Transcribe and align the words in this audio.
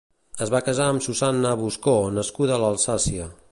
Es 0.45 0.51
va 0.55 0.61
casar 0.69 0.87
amb 0.93 1.03
Susanna 1.09 1.53
Buscó, 1.61 1.95
nascuda 2.19 2.59
a 2.59 2.61
l'Alsàcia. 2.67 3.33